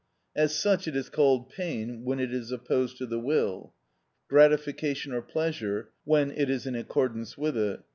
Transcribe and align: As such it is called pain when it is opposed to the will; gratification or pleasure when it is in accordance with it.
As 0.35 0.55
such 0.57 0.87
it 0.87 0.95
is 0.95 1.09
called 1.11 1.47
pain 1.49 2.03
when 2.03 2.19
it 2.19 2.33
is 2.33 2.51
opposed 2.51 2.97
to 2.97 3.05
the 3.05 3.19
will; 3.19 3.71
gratification 4.29 5.13
or 5.13 5.21
pleasure 5.21 5.89
when 6.05 6.31
it 6.31 6.49
is 6.49 6.65
in 6.65 6.73
accordance 6.73 7.37
with 7.37 7.55
it. 7.55 7.81